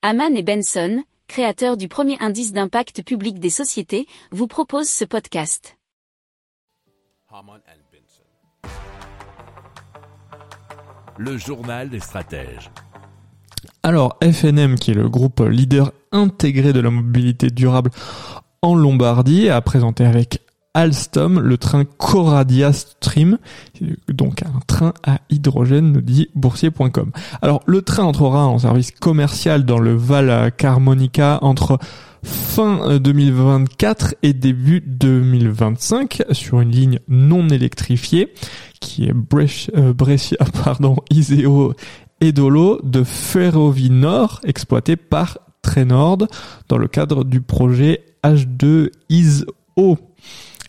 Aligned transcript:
Haman 0.00 0.36
et 0.36 0.44
Benson, 0.44 1.02
créateurs 1.26 1.76
du 1.76 1.88
premier 1.88 2.16
indice 2.20 2.52
d'impact 2.52 3.02
public 3.02 3.40
des 3.40 3.50
sociétés, 3.50 4.06
vous 4.30 4.46
proposent 4.46 4.88
ce 4.88 5.04
podcast. 5.04 5.76
Le 11.16 11.36
journal 11.36 11.90
des 11.90 11.98
stratèges. 11.98 12.70
Alors 13.82 14.16
FNM, 14.22 14.76
qui 14.76 14.92
est 14.92 14.94
le 14.94 15.08
groupe 15.08 15.40
leader 15.40 15.90
intégré 16.12 16.72
de 16.72 16.78
la 16.78 16.90
mobilité 16.90 17.50
durable 17.50 17.90
en 18.62 18.76
Lombardie, 18.76 19.48
a 19.48 19.60
présenté 19.60 20.04
avec 20.04 20.47
Alstom 20.78 21.40
le 21.40 21.58
train 21.58 21.84
Coradia 21.84 22.72
Stream, 22.72 23.38
donc 24.06 24.42
un 24.44 24.60
train 24.68 24.94
à 25.04 25.18
hydrogène, 25.28 25.90
nous 25.90 26.00
dit 26.00 26.28
boursier.com. 26.36 27.10
Alors 27.42 27.62
le 27.66 27.82
train 27.82 28.04
entrera 28.04 28.46
en 28.46 28.60
service 28.60 28.92
commercial 28.92 29.64
dans 29.64 29.80
le 29.80 29.96
Val 29.96 30.52
Carmonica 30.56 31.40
entre 31.42 31.80
fin 32.22 32.96
2024 32.96 34.14
et 34.22 34.32
début 34.32 34.80
2025 34.80 36.22
sur 36.30 36.60
une 36.60 36.70
ligne 36.70 37.00
non 37.08 37.48
électrifiée 37.48 38.32
qui 38.78 39.06
est 39.06 39.12
Brescia, 39.12 39.72
euh, 39.76 39.92
Brescia 39.92 40.38
pardon, 40.64 40.94
Iseo 41.10 41.74
et 42.20 42.30
Dolo 42.30 42.78
de 42.84 43.02
Ferrovie 43.02 43.90
Nord 43.90 44.38
exploité 44.44 44.94
par 44.94 45.38
Trenord 45.60 46.28
dans 46.68 46.78
le 46.78 46.86
cadre 46.86 47.24
du 47.24 47.40
projet 47.40 48.04
H2 48.22 48.90
ISO. 49.08 49.98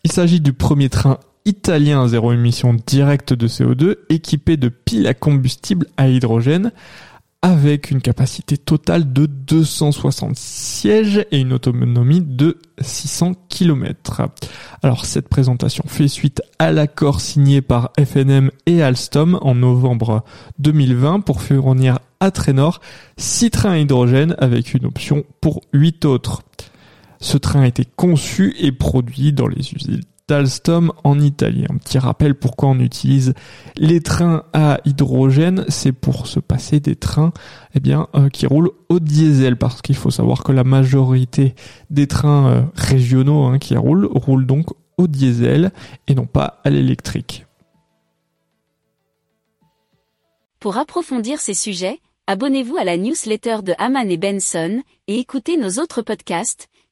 Il 0.10 0.14
s'agit 0.14 0.42
du 0.42 0.54
premier 0.54 0.90
train 0.90 1.20
italien 1.46 2.02
à 2.02 2.08
zéro 2.08 2.34
émission 2.34 2.74
directe 2.74 3.32
de 3.32 3.48
CO2 3.48 3.98
équipé 4.10 4.58
de 4.58 4.68
piles 4.68 5.06
à 5.06 5.14
combustible 5.14 5.86
à 5.98 6.08
hydrogène 6.08 6.72
avec 7.44 7.92
une 7.92 8.02
capacité 8.02 8.58
totale 8.58 9.14
de 9.14 9.28
260 9.28 10.36
sièges 10.36 11.28
et 11.30 11.38
une 11.38 11.54
autonomie 11.54 12.22
de 12.22 12.58
600 12.82 13.34
km. 13.50 14.24
Alors 14.82 15.06
cette 15.06 15.30
présentation 15.30 15.84
fait 15.86 16.08
suite 16.08 16.42
à 16.58 16.72
l'accord 16.72 17.22
signé 17.22 17.62
par 17.62 17.92
FNM 18.04 18.50
et 18.66 18.82
Alstom 18.82 19.38
en 19.44 19.54
novembre 19.54 20.24
2020 20.58 21.20
pour 21.20 21.44
fournir 21.44 22.00
à 22.20 22.32
Trenor 22.32 22.82
6 23.18 23.52
trains 23.52 23.74
à 23.74 23.78
hydrogène 23.78 24.36
avec 24.40 24.74
une 24.74 24.88
option 24.88 25.24
pour 25.40 25.62
8 25.72 26.06
autres. 26.06 26.42
Ce 27.20 27.38
train 27.38 27.62
a 27.62 27.68
été 27.68 27.86
conçu 27.86 28.56
et 28.60 28.72
produit 28.72 29.34
dans 29.34 29.48
les 29.48 29.74
usines 29.74 30.02
d'Alstom 30.30 30.94
en 31.04 31.20
Italie. 31.20 31.66
Un 31.70 31.78
petit 31.78 31.98
rappel 31.98 32.36
pourquoi 32.36 32.70
on 32.70 32.80
utilise 32.80 33.34
les 33.78 34.00
trains 34.00 34.44
à 34.54 34.80
hydrogène, 34.86 35.66
c'est 35.68 35.92
pour 35.92 36.28
se 36.28 36.40
passer 36.40 36.80
des 36.80 36.96
trains 36.96 37.34
eh 37.74 37.80
bien 37.80 38.08
euh, 38.16 38.30
qui 38.30 38.46
roulent 38.46 38.72
au 38.90 39.00
diesel 39.00 39.58
parce 39.58 39.82
qu'il 39.82 39.96
faut 39.96 40.12
savoir 40.12 40.44
que 40.44 40.52
la 40.52 40.64
majorité 40.64 41.56
des 41.90 42.06
trains 42.06 42.48
euh, 42.48 42.62
régionaux 42.76 43.46
hein, 43.46 43.58
qui 43.58 43.76
roulent 43.76 44.06
roulent 44.06 44.46
donc 44.46 44.68
au 44.98 45.08
diesel 45.08 45.72
et 46.08 46.14
non 46.14 46.28
pas 46.28 46.62
à 46.64 46.70
l'électrique. 46.70 47.48
Pour 50.60 50.78
approfondir 50.78 51.40
ces 51.40 51.54
sujets, 51.54 52.00
abonnez-vous 52.28 52.78
à 52.78 52.84
la 52.84 52.98
newsletter 52.98 53.64
de 53.64 53.74
Haman 53.80 54.12
et 54.12 54.18
Benson 54.18 54.84
et 55.08 55.18
écoutez 55.18 55.58
nos 55.58 55.82
autres 55.82 56.04
podcasts 56.04 56.70